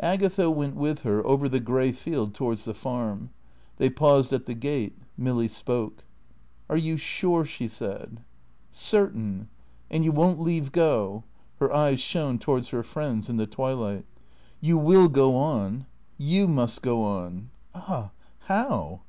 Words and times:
Agatha 0.00 0.50
went 0.50 0.74
with 0.74 1.00
her 1.02 1.22
over 1.26 1.50
the 1.50 1.60
grey 1.60 1.92
field 1.92 2.32
towards 2.32 2.64
the 2.64 2.72
Farm. 2.72 3.28
They 3.76 3.90
paused 3.90 4.32
at 4.32 4.46
the 4.46 4.54
gate. 4.54 4.96
Milly 5.18 5.48
spoke. 5.48 6.02
"Are 6.70 6.78
you 6.78 6.96
sure?" 6.96 7.44
she 7.44 7.68
said. 7.68 8.22
"Certain." 8.70 9.48
"And 9.90 10.02
you 10.02 10.12
won't 10.12 10.40
leave 10.40 10.72
go?" 10.72 11.24
Her 11.60 11.70
eyes 11.74 12.00
shone 12.00 12.38
towards 12.38 12.68
her 12.68 12.82
friend's 12.82 13.28
in 13.28 13.36
the 13.36 13.46
twilight. 13.46 14.06
"You 14.62 14.78
will 14.78 15.10
go 15.10 15.36
on?" 15.36 15.84
"You 16.16 16.48
must 16.48 16.80
go 16.80 17.02
on." 17.02 17.50
"Ah 17.74 18.12
how?" 18.44 19.02